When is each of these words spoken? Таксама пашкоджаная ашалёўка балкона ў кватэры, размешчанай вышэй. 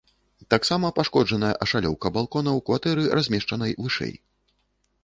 Таксама 0.53 0.89
пашкоджаная 0.99 1.51
ашалёўка 1.67 2.13
балкона 2.17 2.51
ў 2.57 2.67
кватэры, 2.71 3.03
размешчанай 3.21 3.79
вышэй. 3.85 4.13